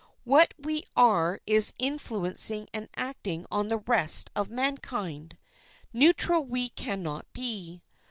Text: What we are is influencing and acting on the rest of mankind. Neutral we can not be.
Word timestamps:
What 0.23 0.55
we 0.57 0.81
are 0.97 1.39
is 1.45 1.75
influencing 1.77 2.67
and 2.73 2.89
acting 2.95 3.45
on 3.51 3.67
the 3.67 3.77
rest 3.77 4.31
of 4.35 4.49
mankind. 4.49 5.37
Neutral 5.93 6.43
we 6.43 6.69
can 6.69 7.03
not 7.03 7.31
be. 7.33 7.83